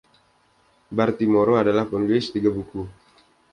[0.95, 2.83] Bartimoro adalah penulis tiga buku.